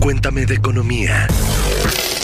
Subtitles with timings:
[0.00, 1.26] Cuéntame de economía.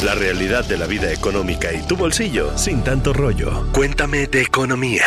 [0.05, 3.67] La realidad de la vida económica y tu bolsillo sin tanto rollo.
[3.73, 5.05] Cuéntame de economía.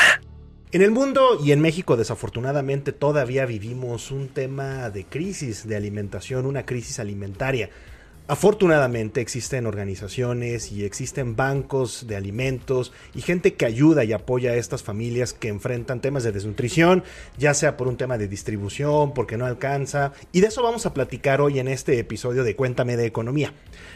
[0.73, 6.45] En el mundo y en México desafortunadamente todavía vivimos un tema de crisis de alimentación,
[6.45, 7.69] una crisis alimentaria.
[8.27, 14.55] Afortunadamente existen organizaciones y existen bancos de alimentos y gente que ayuda y apoya a
[14.55, 17.03] estas familias que enfrentan temas de desnutrición,
[17.37, 20.13] ya sea por un tema de distribución, porque no alcanza.
[20.31, 23.53] Y de eso vamos a platicar hoy en este episodio de Cuéntame de Economía.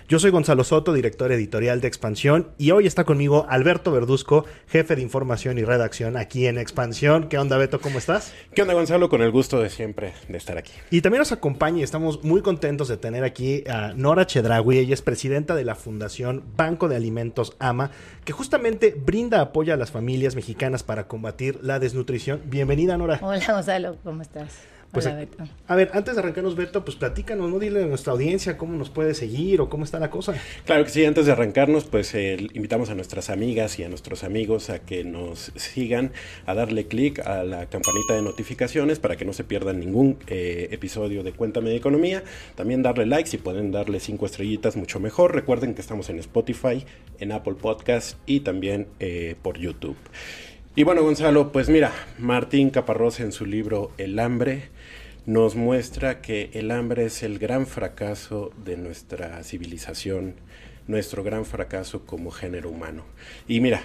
[0.08, 4.96] Yo soy Gonzalo Soto, director editorial de Expansión, y hoy está conmigo Alberto Verduzco, jefe
[4.96, 7.30] de información y redacción aquí en Expansión.
[7.30, 7.82] ¿Qué onda, Beto?
[7.82, 8.32] ¿Cómo estás?
[8.54, 9.10] ¿Qué onda, Gonzalo?
[9.10, 10.74] Con el gusto de siempre de estar aquí.
[10.92, 14.94] Y también nos acompaña y estamos muy contentos de tener aquí a Nora Chedragui, ella
[14.94, 17.92] es presidenta de la Fundación Banco de Alimentos AMA,
[18.26, 22.42] que justamente brinda apoyo a las familias mexicanas para combatir la desnutrición.
[22.46, 23.20] Bienvenida, Nora.
[23.22, 24.54] Hola, Gonzalo, ¿cómo estás?
[24.92, 25.44] Pues, Hola, Beto.
[25.68, 27.60] A ver, antes de arrancarnos, Beto, pues platícanos, ¿no?
[27.60, 30.34] Dile a nuestra audiencia cómo nos puede seguir o cómo está la cosa.
[30.66, 34.24] Claro que sí, antes de arrancarnos, pues eh, invitamos a nuestras amigas y a nuestros
[34.24, 36.12] amigos a que nos sigan,
[36.48, 40.70] a darle clic a la campanita de notificaciones para que no se pierdan ningún eh,
[40.72, 42.24] episodio de Cuéntame de Economía.
[42.56, 45.36] También darle like, si pueden darle cinco estrellitas, mucho mejor.
[45.36, 46.84] Recuerden que estamos en Spotify,
[47.20, 49.98] en Apple Podcast y también eh, por YouTube.
[50.76, 54.70] Y bueno, Gonzalo, pues mira, Martín Caparrós en su libro El hambre
[55.26, 60.36] nos muestra que el hambre es el gran fracaso de nuestra civilización,
[60.88, 63.04] nuestro gran fracaso como género humano.
[63.48, 63.82] Y mira,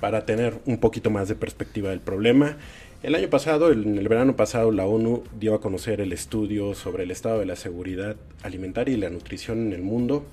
[0.00, 2.56] para tener un poquito más de perspectiva del problema,
[3.02, 7.02] el año pasado, en el verano pasado, la ONU dio a conocer el estudio sobre
[7.02, 10.24] el estado de la seguridad alimentaria y la nutrición en el mundo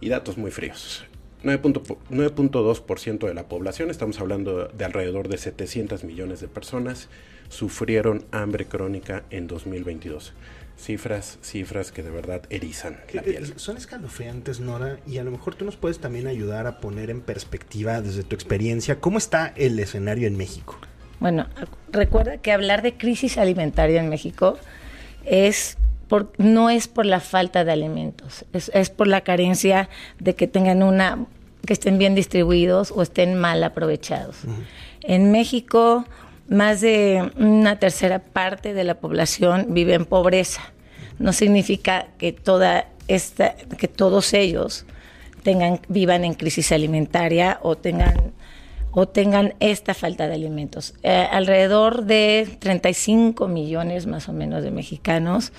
[0.00, 1.04] y datos muy fríos.
[1.42, 7.08] 9.2% de la población, estamos hablando de alrededor de 700 millones de personas,
[7.48, 10.34] sufrieron hambre crónica en 2022.
[10.76, 13.52] Cifras, cifras que de verdad erizan la piel.
[13.56, 17.20] Son escalofriantes, Nora, y a lo mejor tú nos puedes también ayudar a poner en
[17.20, 20.78] perspectiva desde tu experiencia cómo está el escenario en México.
[21.18, 21.48] Bueno,
[21.90, 24.56] recuerda que hablar de crisis alimentaria en México
[25.24, 25.76] es
[26.08, 29.88] por, no es por la falta de alimentos, es, es, por la carencia
[30.18, 31.26] de que tengan una,
[31.66, 34.44] que estén bien distribuidos o estén mal aprovechados.
[34.44, 34.64] Uh -huh.
[35.02, 36.04] En México,
[36.48, 40.72] más de una tercera parte de la población vive en pobreza.
[41.18, 44.86] No significa que toda esta, que todos ellos
[45.42, 48.32] tengan, vivan en crisis alimentaria o tengan
[48.90, 50.94] o tengan esta falta de alimentos.
[51.02, 55.52] Eh, alrededor de 35 millones más o menos de mexicanos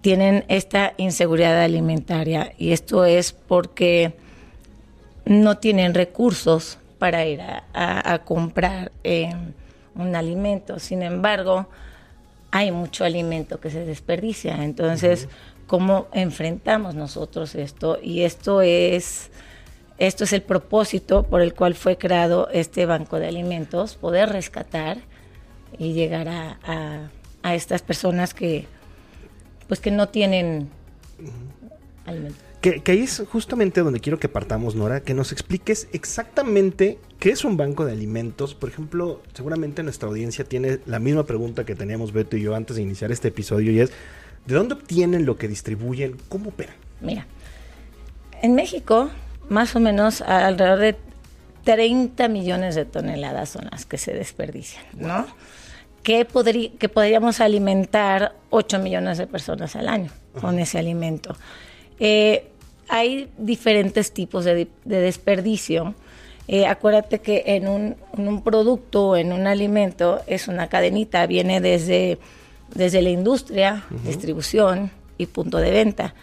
[0.00, 4.14] tienen esta inseguridad alimentaria y esto es porque
[5.24, 9.32] no tienen recursos para ir a, a, a comprar eh,
[9.94, 10.78] un alimento.
[10.78, 11.66] Sin embargo,
[12.50, 14.64] hay mucho alimento que se desperdicia.
[14.64, 15.66] Entonces, uh -huh.
[15.66, 17.98] ¿cómo enfrentamos nosotros esto?
[18.02, 19.30] Y esto es,
[19.98, 24.98] esto es el propósito por el cual fue creado este banco de alimentos, poder rescatar
[25.78, 27.10] y llegar a, a,
[27.42, 28.66] a estas personas que
[29.70, 30.68] pues que no tienen
[32.04, 32.36] alimento.
[32.60, 37.30] Que, que, ahí es justamente donde quiero que partamos, Nora, que nos expliques exactamente qué
[37.30, 38.56] es un banco de alimentos.
[38.56, 42.74] Por ejemplo, seguramente nuestra audiencia tiene la misma pregunta que teníamos Beto y yo antes
[42.74, 43.92] de iniciar este episodio y es,
[44.44, 46.16] ¿de dónde obtienen lo que distribuyen?
[46.28, 46.74] ¿Cómo operan?
[47.00, 47.28] Mira,
[48.42, 49.08] en México,
[49.48, 50.96] más o menos alrededor de
[51.62, 55.28] 30 millones de toneladas son las que se desperdician, ¿no?
[56.02, 56.26] Que,
[56.78, 61.36] que podríamos alimentar 8 millones de personas al año con ese alimento.
[61.98, 62.48] Eh,
[62.88, 65.94] hay diferentes tipos de, de desperdicio.
[66.48, 71.60] Eh, acuérdate que en un, en un, producto, en un alimento, es una cadenita, viene
[71.60, 72.18] desde,
[72.74, 74.00] desde la industria, uh -huh.
[74.00, 76.14] distribución y punto de venta.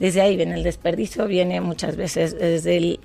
[0.00, 3.00] Desde ahí viene el desperdicio, viene muchas veces desde el,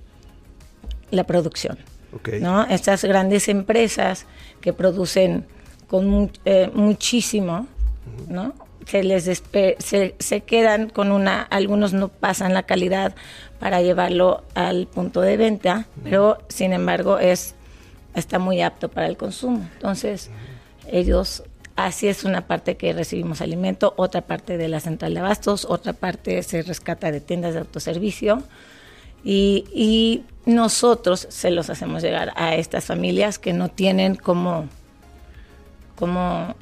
[1.11, 1.77] la producción.
[2.13, 2.41] Okay.
[2.41, 2.65] ¿no?
[2.65, 4.25] Estas grandes empresas
[4.59, 5.45] que producen
[5.91, 7.67] con eh, muchísimo.
[8.29, 8.53] ¿no?
[8.85, 9.43] se les
[9.79, 13.13] se, se, quedan con una, algunos no pasan la calidad
[13.59, 17.55] para llevarlo al punto de venta, pero sin embargo es
[18.15, 19.67] está muy apto para el consumo.
[19.73, 20.29] Entonces,
[20.87, 21.43] ellos
[21.75, 25.91] así es una parte que recibimos alimento, otra parte de la central de abastos, otra
[25.91, 28.43] parte se rescata de tiendas de autoservicio
[29.23, 34.67] y, y nosotros se los hacemos llegar a estas familias que no tienen como
[36.01, 36.55] como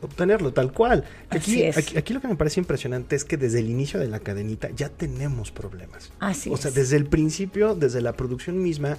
[0.00, 1.04] obtenerlo, tal cual.
[1.28, 1.76] Aquí, es.
[1.76, 4.70] aquí, aquí lo que me parece impresionante es que desde el inicio de la cadenita
[4.74, 6.10] ya tenemos problemas.
[6.20, 6.74] Así o sea, es.
[6.74, 8.96] desde el principio, desde la producción misma,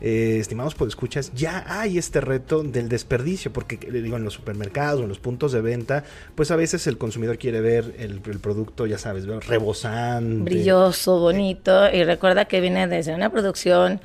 [0.00, 4.34] eh, estimados por escuchas, ya hay este reto del desperdicio, porque le digo, en los
[4.34, 6.04] supermercados o en los puntos de venta,
[6.36, 10.44] pues a veces el consumidor quiere ver el, el producto, ya sabes, rebosante.
[10.44, 14.00] brilloso, bonito, y recuerda que viene desde una producción,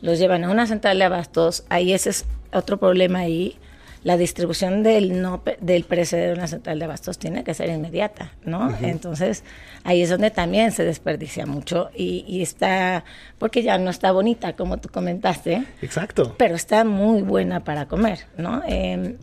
[0.00, 3.58] los llevan a una central de abastos, ahí ese es otro problema ahí.
[4.06, 8.30] La distribución del no del perecedero en la central de abastos tiene que ser inmediata,
[8.44, 8.72] ¿no?
[8.80, 9.42] Entonces,
[9.82, 13.02] ahí es donde también se desperdicia mucho y, y está,
[13.38, 16.36] porque ya no está bonita, como tú comentaste, Exacto.
[16.38, 18.62] pero está muy buena para comer, ¿no?
[18.68, 19.16] Eh,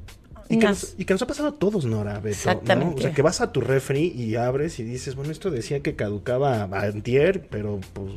[0.50, 2.30] Y que, nos, y que nos ha pasado a todos, Nora, Beto, ¿no?
[2.30, 3.00] Exactamente.
[3.00, 5.96] O sea, que vas a tu refri y abres y dices, bueno, esto decía que
[5.96, 8.12] caducaba antier, pero pues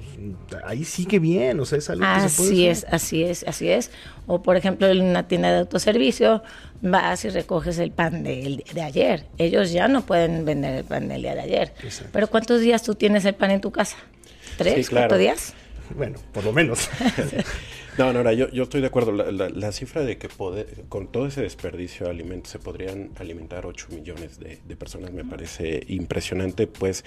[0.64, 3.90] ahí sigue bien, o sea, es algo que se puede es, así es, así es.
[4.26, 6.42] O por ejemplo, en una tienda de autoservicio,
[6.82, 9.26] vas y recoges el pan de, de ayer.
[9.38, 11.74] Ellos ya no pueden vender el pan del día de ayer.
[11.82, 12.10] Exacto.
[12.12, 13.96] Pero ¿cuántos días tú tienes el pan en tu casa?
[14.58, 14.86] ¿Tres?
[14.86, 15.04] Sí, claro.
[15.04, 15.54] ¿Cuatro días?
[15.94, 16.88] Bueno, por lo menos.
[17.98, 19.12] No, Nora, yo, yo estoy de acuerdo.
[19.12, 23.10] La, la- la cifra de que poder- con todo ese desperdicio de alimentos se podrían
[23.18, 27.04] alimentar 8 millones de, de personas me parece impresionante, pues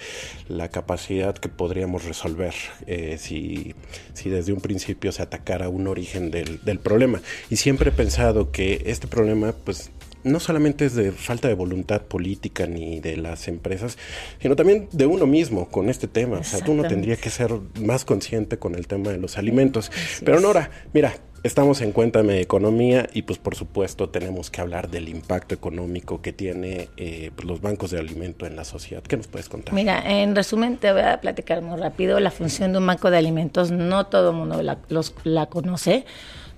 [0.48, 2.54] la capacidad que podríamos resolver
[2.86, 3.74] eh, si,
[4.14, 7.20] si desde un principio se atacara un origen del, del problema.
[7.50, 9.90] Y siempre he pensado que este problema, pues
[10.22, 13.96] no solamente es de falta de voluntad política ni de las empresas,
[14.38, 16.40] sino también de uno mismo con este tema.
[16.40, 19.90] O sea, uno tendría que ser más consciente con el tema de los alimentos.
[19.90, 20.40] Así Pero.
[20.40, 25.08] Nora, mira, estamos en Cuéntame de Economía y pues por supuesto tenemos que hablar del
[25.08, 29.02] impacto económico que tiene eh, pues, los bancos de alimento en la sociedad.
[29.02, 29.72] ¿Qué nos puedes contar?
[29.74, 33.16] Mira, en resumen te voy a platicar muy rápido la función de un banco de
[33.18, 33.70] alimentos.
[33.70, 36.04] No todo el mundo la, los- la conoce.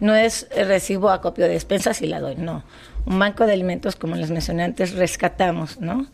[0.01, 2.65] No es recibo acopio de despensas y la doy, no.
[3.07, 6.07] Un banco de alimentos, como les mencioné antes, rescatamos, ¿no?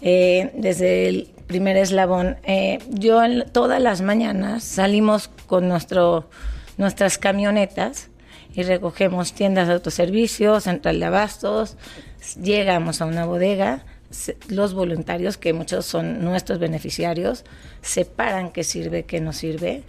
[0.00, 2.36] Eh, desde el primer eslabón.
[2.44, 3.20] eh, yo
[3.52, 6.28] todas las mañanas salimos con nuestro,
[6.76, 8.10] nuestras camionetas
[8.54, 11.76] y recogemos tiendas de autoservicio, central de abastos,
[12.40, 13.84] llegamos a una bodega,
[14.48, 17.44] los voluntarios, que muchos son nuestros beneficiarios,
[17.82, 19.82] separan qué sirve, qué no sirve.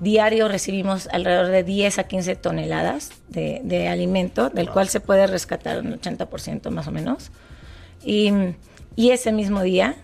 [0.00, 5.26] Diario recibimos alrededor de 10 a 15 toneladas de, de alimento, del cual se puede
[5.26, 7.30] rescatar un 80% más o menos.
[8.04, 8.32] Y,
[8.96, 9.96] y ese mismo día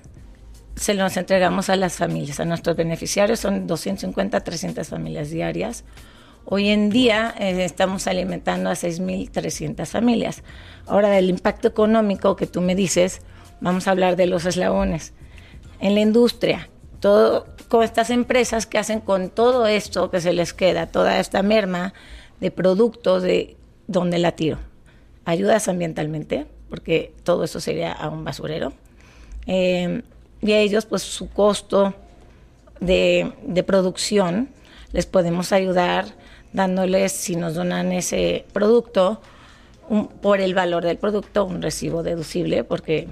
[0.76, 5.84] se los entregamos a las familias, a nuestros beneficiarios, son 250, 300 familias diarias.
[6.50, 10.42] Hoy en día eh, estamos alimentando a 6.300 familias.
[10.86, 13.20] Ahora, del impacto económico que tú me dices,
[13.60, 15.12] vamos a hablar de los eslabones.
[15.78, 20.54] En la industria, todo, con estas empresas que hacen con todo esto que se les
[20.54, 21.92] queda, toda esta merma
[22.40, 24.56] de productos, de dónde la tiro.
[25.26, 28.72] Ayudas ambientalmente, porque todo eso sería a un basurero.
[29.44, 30.00] Eh,
[30.40, 31.92] y a ellos, pues su costo
[32.80, 34.48] de, de producción,
[34.92, 36.06] les podemos ayudar
[36.52, 39.20] dándoles, si nos donan ese producto,
[40.20, 43.08] por el valor del producto, un recibo deducible, porque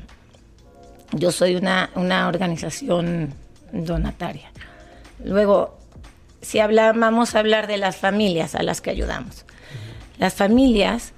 [1.13, 3.33] yo soy una, una organización
[3.73, 4.51] donataria.
[5.25, 5.79] Luego,
[6.43, 9.47] si habla- vamos a hablar de las familias a las que ayudamos.
[10.19, 11.13] Las familias,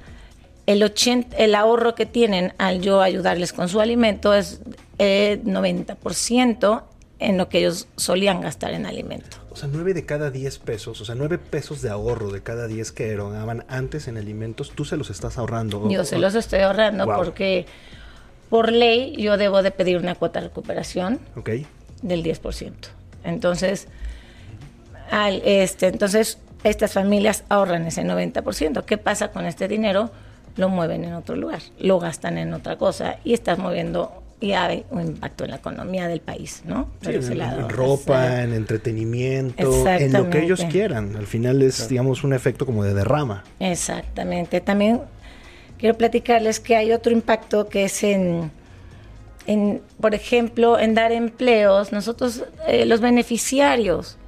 [0.66, 4.60] el, 80, el ahorro que tienen al yo ayudarles con su alimento es
[4.98, 6.82] eh, 90%
[7.18, 9.38] en lo que ellos solían gastar en alimento.
[9.58, 12.69] O sea, 9 de cada 10 pesos, o sea, 9 pesos de ahorro de cada
[12.69, 15.88] 10 que erogaban antes en alimentos, tú se los estás ahorrando.
[15.90, 17.16] Yo se los estoy ahorrando Wow.
[17.16, 17.66] porque
[18.50, 21.50] por ley yo debo de pedir una cuota de recuperación Ok.
[22.02, 22.72] del 10%.
[23.25, 23.88] Entonces,
[25.11, 28.85] al, este, entonces estas familias ahorran ese 90%.
[28.85, 30.12] ¿Qué pasa con este dinero?
[30.56, 34.85] Lo mueven en otro lugar, lo gastan en otra cosa y estás moviendo y hay
[34.90, 36.88] un impacto en la economía del país, ¿no?
[37.02, 37.61] Sí, en, lado.
[37.61, 41.16] en ropa, en entretenimiento, en lo que ellos quieran.
[41.16, 43.42] Al final es, digamos, un efecto como de derrama.
[43.59, 44.61] Exactamente.
[44.61, 45.00] También
[45.78, 48.52] quiero platicarles que hay otro impacto que es en,
[49.47, 51.90] en por ejemplo, en dar empleos.
[51.90, 54.18] Nosotros, eh, los beneficiarios,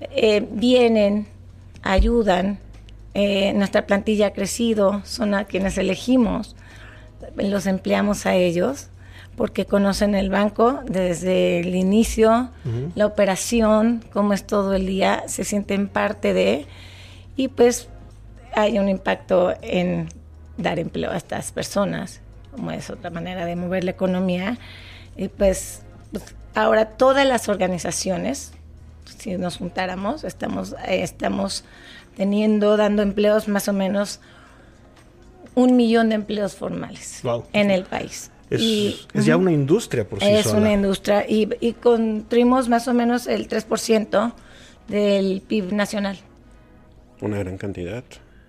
[0.00, 1.26] eh, vienen,
[1.82, 2.60] ayudan.
[3.14, 6.56] eh, nuestra plantilla ha crecido, son a quienes elegimos,
[7.36, 8.88] los empleamos a ellos
[9.38, 12.50] porque conocen el banco desde el inicio,
[12.96, 16.66] la operación, cómo es todo el día, se sienten parte de,
[17.36, 17.88] y pues
[18.52, 20.08] hay un impacto en
[20.56, 24.58] dar empleo a estas personas, como es otra manera de mover la economía.
[25.16, 28.50] Y pues, pues, ahora todas las organizaciones,
[29.18, 31.62] si nos juntáramos, estamos, eh, estamos
[32.16, 34.18] teniendo, dando empleos más o menos
[35.54, 38.32] un millón de empleos formales en el país.
[38.50, 42.94] Es, es ya una industria por sí es una industria y, y construimos más o
[42.94, 44.32] menos el 3%
[44.88, 46.18] del PIB nacional.
[47.20, 48.04] Una gran cantidad.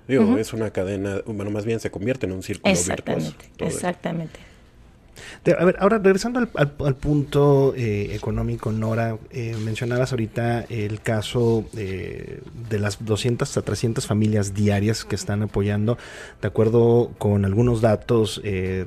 [0.07, 3.75] Digo, es una cadena, bueno, más bien se convierte en un círculo exactamente, virtuoso.
[3.75, 4.39] Exactamente.
[5.57, 12.41] A ver, ahora regresando al, punto eh, económico, Nora, eh, mencionabas ahorita el caso eh,
[12.69, 15.97] de las 200 a 300 familias diarias que están apoyando.
[16.41, 18.41] De acuerdo con algunos datos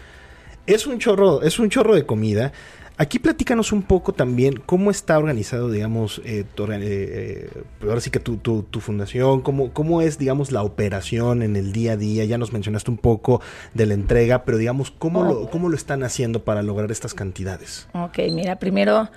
[0.67, 2.53] Es un chorro, es un chorro de comida.
[3.01, 8.21] Aquí platícanos un poco también cómo está organizado, digamos, eh, eh, eh, ahora sí que
[8.21, 12.27] tu, tu, fundación, cómo, cómo es, digamos, la operación en el día a día.
[12.27, 13.41] Ya nos mencionaste un poco
[13.73, 17.89] de la entrega, pero digamos, ¿cómo, lo, cómo lo están haciendo para lograr estas cantidades?
[17.95, 19.09] Ok, mira, primero,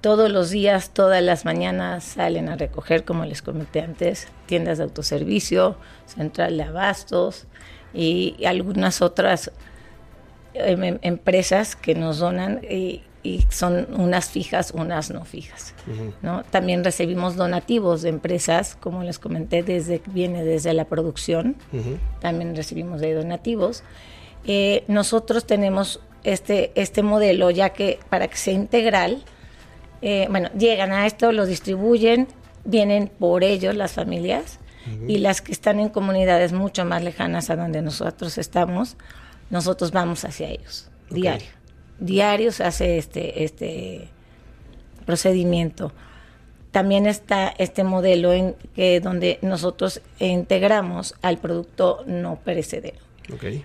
[0.00, 4.84] todos los días, todas las mañanas salen a recoger, como les comenté antes, tiendas de
[4.84, 7.46] autoservicio, central de abastos
[7.92, 9.52] y algunas otras
[10.54, 13.02] Em, em, empresas que nos donan y,
[13.48, 15.74] son unas fijas, unas no fijas.
[16.20, 16.44] ¿no?
[16.44, 21.56] También recibimos donativos de empresas, como les comenté, desde viene desde la producción,
[22.20, 23.82] también recibimos de donativos.
[24.46, 29.24] Eh, nosotros tenemos este, este modelo, ya que para que sea integral,
[30.02, 32.28] eh, bueno, llegan a esto, lo distribuyen,
[32.66, 34.58] vienen por ellos las familias
[35.08, 38.98] y las que están en comunidades mucho más lejanas a donde nosotros estamos,
[39.50, 41.48] nosotros vamos hacia ellos, diario.
[41.98, 44.08] Diario se hace este, este
[45.06, 45.92] procedimiento.
[46.72, 52.98] También está este modelo en que donde nosotros integramos al producto no perecedero.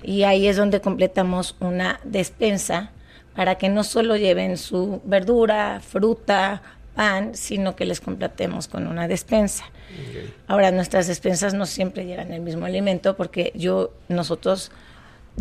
[0.04, 2.92] Y ahí es donde completamos una despensa
[3.36, 6.62] para que no solo lleven su verdura, fruta,
[6.96, 9.66] pan, sino que les completemos con una despensa.
[10.48, 14.72] Ahora, nuestras despensas no siempre llevan el mismo alimento porque yo, nosotros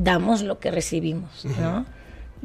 [0.02, 1.86] damos lo que recibimos, ¿no?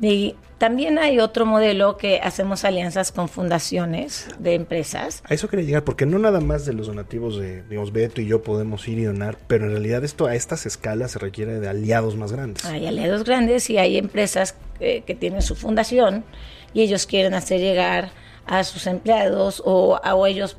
[0.02, 5.22] Y también hay otro modelo que hacemos alianzas con fundaciones de empresas.
[5.26, 8.26] A eso quería llegar, porque no nada más de los donativos de, digamos, Beto y
[8.26, 11.70] yo podemos ir y donar, pero en realidad esto a estas escalas se requiere de
[11.70, 12.66] aliados más grandes.
[12.66, 16.26] Hay aliados grandes y hay empresas que tienen su fundación
[16.74, 18.12] y ellos quieren hacer llegar
[18.46, 20.58] a sus empleados o, a, ellos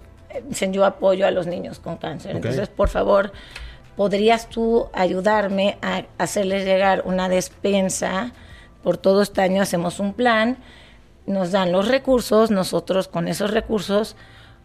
[0.48, 2.36] dicen yo apoyo a los niños con cáncer.
[2.36, 3.32] Entonces, por favor,
[3.96, 8.32] ¿podrías tú ayudarme a hacerles llegar una despensa?
[8.82, 10.58] Por todo este año hacemos un plan,
[11.26, 14.16] nos dan los recursos, nosotros con esos recursos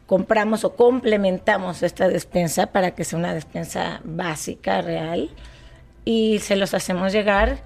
[0.10, 5.30] compramos o complementamos esta despensa para que sea una despensa básica, real,
[6.04, 7.60] y se los hacemos llegar.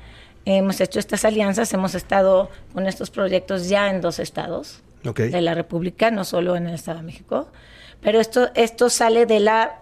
[0.44, 5.54] Hemos hecho estas alianzas, hemos estado con estos proyectos ya en dos estados de la
[5.54, 7.48] República, no solo en el Estado de México,
[8.02, 9.80] pero esto, esto sale de la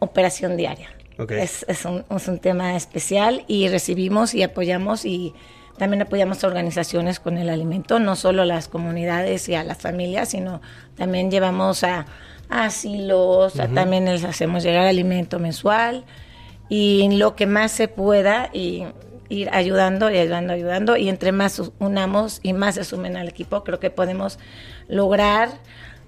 [0.00, 0.90] operación diaria.
[1.28, 5.34] Es, es, un, es, un, tema especial y recibimos y apoyamos y
[5.76, 9.78] también apoyamos a organizaciones con el alimento, no solo a las comunidades y a las
[9.78, 10.62] familias, sino
[10.96, 12.06] también llevamos a,
[12.50, 16.04] asilos, también les hacemos llegar alimento mensual
[16.68, 18.84] y lo que más se pueda y
[19.28, 20.96] ir ayudando y ayudando, ayudando.
[20.96, 24.38] Y entre más unamos y más se sumen al equipo, creo que podemos
[24.88, 25.50] lograr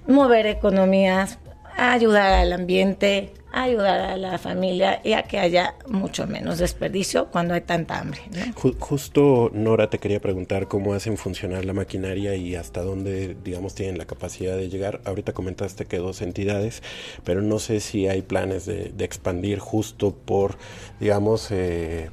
[0.06, 1.38] mover economías,
[1.76, 7.54] ayudar al ambiente, ayudar a la familia y a que haya mucho menos desperdicio cuando
[7.54, 8.20] hay tanta hambre.
[8.78, 13.98] Justo, Nora, te quería preguntar cómo hacen funcionar la maquinaria y hasta dónde, digamos, tienen
[13.98, 15.00] la capacidad de llegar.
[15.04, 16.82] Ahorita comentaste que dos entidades,
[17.24, 20.56] pero no sé si hay planes de, expandir justo por,
[21.00, 22.10] digamos, eh,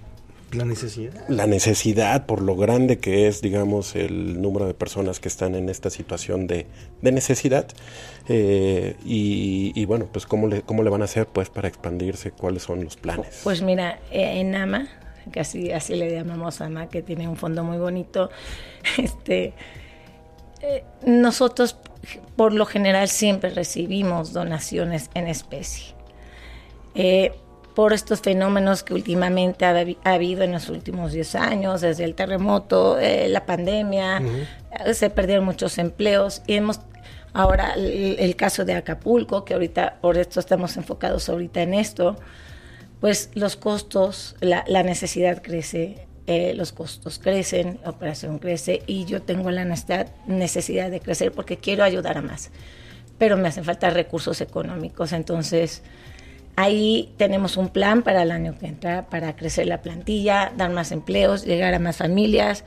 [0.51, 1.13] la necesidad.
[1.27, 5.69] La necesidad, por lo grande que es, digamos, el número de personas que están en
[5.69, 6.65] esta situación de,
[7.01, 7.67] necesidad.
[8.27, 12.63] Eh, y, bueno, pues ¿cómo le, cómo le van a hacer pues para expandirse, cuáles
[12.63, 13.41] son los planes.
[13.43, 14.87] Pues mira, eh, en AMA,
[15.31, 18.29] que así, le llamamos AMA, que tiene un fondo muy bonito,
[18.97, 19.53] este,
[20.61, 21.77] eh, nosotros
[22.35, 25.93] por lo general siempre recibimos donaciones en especie
[27.75, 32.99] por estos fenómenos que últimamente ha, habido en los últimos 10 años, desde el terremoto,
[32.99, 34.21] eh, la pandemia,
[34.93, 36.81] se perdieron muchos empleos y hemos
[37.33, 42.17] ahora el, caso de Acapulco, que ahorita por esto estamos enfocados ahorita en esto,
[42.99, 49.21] pues los costos, la, necesidad crece, eh, los costos crecen, la operación crece y yo
[49.21, 49.65] tengo la
[50.27, 52.51] necesidad de crecer porque quiero ayudar a más,
[53.17, 55.83] pero me hacen falta recursos económicos, entonces
[56.55, 60.91] Ahí tenemos un plan para el año que entra, para crecer la plantilla, dar más
[60.91, 62.65] empleos, llegar a más familias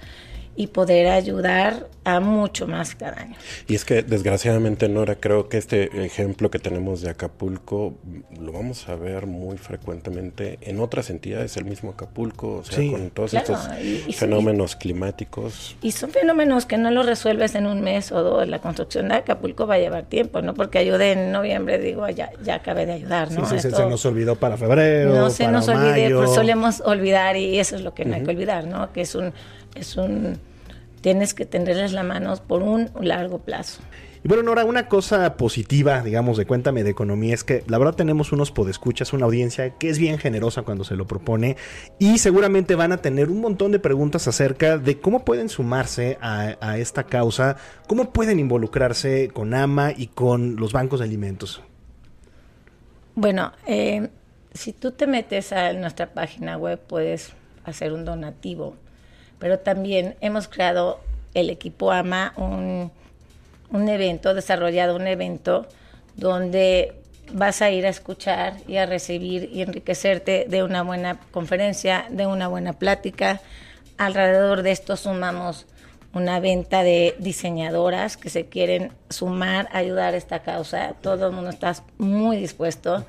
[0.55, 3.37] y poder ayudar a mucho más cada año.
[3.69, 7.95] Y es que desgraciadamente, Nora, creo que este ejemplo que tenemos de Acapulco
[8.41, 13.11] lo vamos a ver muy frecuentemente en otras entidades del mismo Acapulco, o sea, con
[13.11, 13.69] todos estos
[14.15, 15.77] fenómenos climáticos.
[15.81, 18.49] Y son fenómenos que no los resuelves en un mes o dos.
[18.49, 20.55] La construcción de Acapulco va a llevar tiempo, ¿no?
[20.55, 23.47] Porque ayude en noviembre, digo, ya, ya acabé de ayudar, ¿no?
[23.47, 25.15] Sí, sí, se nos olvidó para febrero.
[25.15, 28.31] No se nos olvide, pues solemos olvidar y eso es lo que no hay que
[28.31, 28.93] olvidar, ¿no?
[28.93, 29.33] Que es un,
[29.75, 30.39] es un
[31.03, 33.83] tienes que tenderles la mano por un largo plazo.
[34.25, 37.97] Y bueno, Nora, una cosa positiva, digamos, de Cuéntame de Economía es que la verdad
[37.97, 41.57] tenemos unos podescuchas, una audiencia que es bien generosa cuando se lo propone
[41.99, 46.79] y seguramente van a tener un montón de preguntas acerca de cómo pueden sumarse a,
[46.79, 47.57] esta causa,
[47.89, 51.61] cómo pueden involucrarse con AMA y con los bancos de alimentos.
[53.17, 54.09] Bueno, eh,
[54.55, 57.33] si tú te metes a nuestra página web puedes
[57.65, 58.77] hacer un donativo
[59.43, 61.01] pero también hemos creado
[61.35, 62.93] el equipo AMA un,
[63.71, 65.67] un evento, desarrollado un evento
[66.15, 66.95] donde
[67.33, 72.25] vas a ir a escuchar y a recibir y enriquecerte de una buena conferencia, de
[72.29, 73.41] una buena plática.
[73.99, 75.67] Alrededor de esto sumamos
[76.15, 80.95] una venta de diseñadoras que se quieren sumar ayudar a esta causa.
[81.01, 83.05] Todo el mundo está muy dispuesto.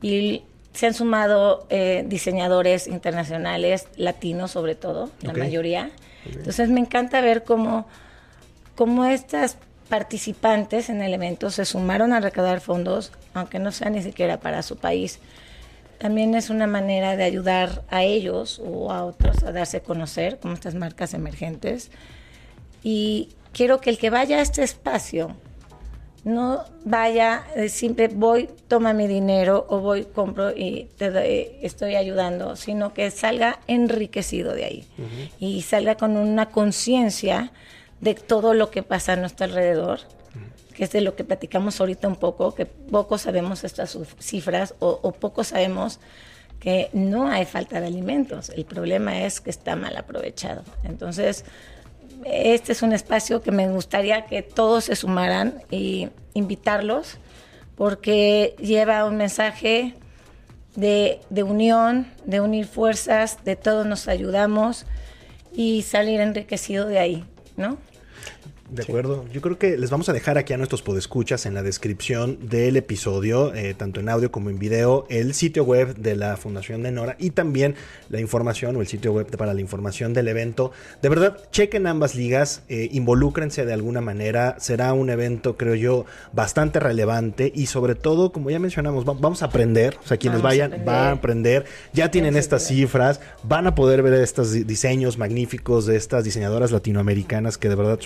[0.00, 5.90] Y se han sumado eh, diseñadores internacionales, latinos sobre todo, la mayoría.
[6.26, 7.86] Entonces me encanta ver cómo,
[8.74, 9.56] cómo estas
[9.88, 14.62] participantes en el evento se sumaron a recaudar fondos, aunque no sea ni siquiera para
[14.62, 15.20] su país.
[15.98, 20.40] También es una manera de ayudar a ellos o a otros a darse a conocer
[20.40, 21.90] como estas marcas emergentes.
[22.82, 25.36] Y quiero que el que vaya a este espacio
[26.24, 32.56] no vaya de simple voy, toma mi dinero o voy, compro y te estoy ayudando,
[32.56, 34.88] sino que salga enriquecido de ahí.
[35.38, 37.52] Y salga con una conciencia
[38.00, 40.00] de todo lo que pasa a nuestro alrededor,
[40.74, 44.98] que es de lo que platicamos ahorita un poco, que poco sabemos estas cifras o,
[45.02, 46.00] o poco sabemos
[46.58, 50.62] que no hay falta de alimentos, el problema es que está mal aprovechado.
[50.82, 51.44] Entonces,
[52.24, 57.18] este es un espacio que me gustaría que todos se sumaran y invitarlos
[57.76, 59.94] porque lleva un mensaje
[60.76, 64.86] de, de, unión, de unir fuerzas, de todos nos ayudamos
[65.52, 67.24] y salir enriquecido de ahí,
[67.56, 67.78] ¿no?
[68.70, 69.26] De acuerdo.
[69.32, 72.76] Yo creo que les vamos a dejar aquí a nuestros podescuchas en la descripción del
[72.76, 76.90] episodio, eh, tanto en audio como en video, el sitio web de la Fundación de
[76.90, 77.74] Nora y también
[78.08, 80.72] la información o el sitio web para la información del evento.
[81.02, 84.56] De verdad, chequen ambas ligas, eh, involúcrense de alguna manera.
[84.58, 89.46] Será un evento, creo yo, bastante relevante y sobre todo, como ya mencionamos, vamos a
[89.46, 89.98] aprender.
[90.02, 91.66] O sea, quienes vayan van a aprender.
[91.92, 97.58] Ya tienen estas cifras, van a poder ver estos diseños magníficos de estas diseñadoras latinoamericanas
[97.58, 97.98] que de verdad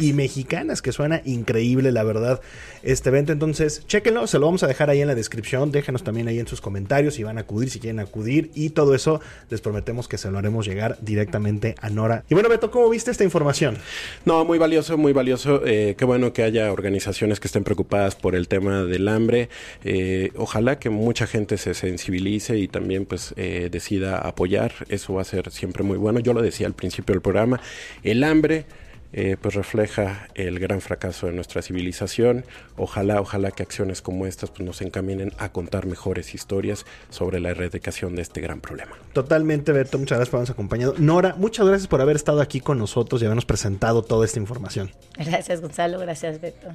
[0.00, 2.40] y mexicanas, que suena increíble, la verdad,
[2.82, 3.32] este evento.
[3.32, 5.70] Entonces, chéquenlo, se lo vamos a dejar ahí en la descripción.
[5.70, 8.50] Déjenos también ahí en sus comentarios si van a acudir, si quieren acudir.
[8.54, 12.24] Y todo eso les prometemos que se lo haremos llegar directamente a Nora.
[12.28, 13.78] Y bueno, Beto, ¿cómo viste esta información?
[14.24, 15.62] No, muy valioso, muy valioso.
[15.64, 19.48] Eh, qué bueno que haya organizaciones que estén preocupadas por el tema del hambre.
[19.84, 24.72] Eh, ojalá que mucha gente se sensibilice y también pues eh, decida apoyar.
[24.88, 26.20] Eso va a ser siempre muy bueno.
[26.20, 27.60] Yo lo decía al principio del programa.
[28.02, 28.66] El hambre
[29.12, 32.44] eh, pues refleja el gran fracaso de nuestra civilización.
[32.76, 37.50] Ojalá, ojalá que acciones como estas pues, nos encaminen a contar mejores historias sobre la
[37.50, 38.92] erradicación de este gran problema.
[39.12, 40.94] Totalmente, Beto, muchas gracias por habernos acompañado.
[40.98, 44.90] Nora, muchas gracias por haber estado aquí con nosotros y habernos presentado toda esta información.
[45.16, 46.68] Gracias, Gonzalo, gracias, Beto.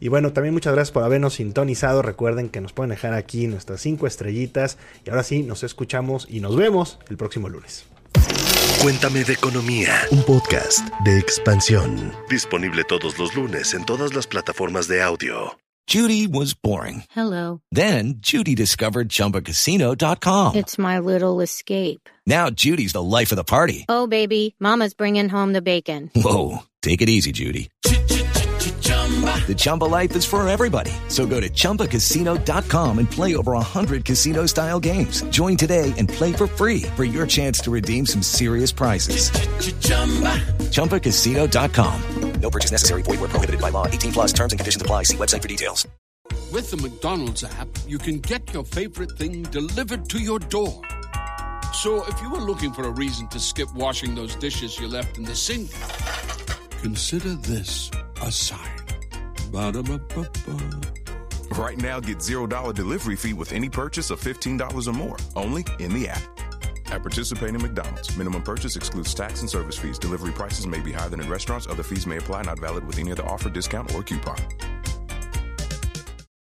[0.00, 2.00] Y bueno, también muchas gracias por habernos sintonizado.
[2.00, 4.78] Recuerden que nos pueden dejar aquí nuestras cinco estrellitas.
[5.04, 7.89] Y ahora sí, nos escuchamos y nos vemos el próximo lunes.
[8.80, 12.14] Cuéntame de Economía, un podcast de expansión.
[12.30, 15.58] Disponible todos los lunes en todas las plataformas de audio.
[15.86, 17.04] Judy was boring.
[17.14, 17.60] Hello.
[17.70, 20.54] Then Judy discovered chumbacasino.com.
[20.54, 22.08] It's my little escape.
[22.26, 23.84] Now Judy's the life of the party.
[23.86, 26.10] Oh, baby, Mama's bringing home the bacon.
[26.14, 26.60] Whoa.
[26.80, 27.68] Take it easy, Judy.
[29.20, 30.92] The Chumba life is for everybody.
[31.08, 35.22] So go to ChumbaCasino.com and play over 100 casino style games.
[35.30, 39.30] Join today and play for free for your chance to redeem some serious prizes.
[39.30, 40.36] Ch-ch-chumba.
[40.70, 42.02] ChumbaCasino.com.
[42.40, 43.02] No purchase necessary.
[43.02, 43.86] Void where prohibited by law.
[43.86, 45.04] 18 plus terms and conditions apply.
[45.04, 45.86] See website for details.
[46.52, 50.80] With the McDonald's app, you can get your favorite thing delivered to your door.
[51.72, 55.18] So if you were looking for a reason to skip washing those dishes you left
[55.18, 55.70] in the sink,
[56.82, 57.90] consider this
[58.22, 58.79] a sign.
[59.50, 60.80] Ba-da-ba-ba-ba.
[61.56, 65.92] Right now, get $0 delivery fee with any purchase of $15 or more, only in
[65.92, 66.22] the app.
[66.92, 68.16] at participating McDonald's.
[68.16, 69.98] Minimum purchase excludes tax and service fees.
[69.98, 71.66] Delivery prices may be higher than in restaurants.
[71.66, 74.38] Other fees may apply, not valid with any other offer, discount, or coupon.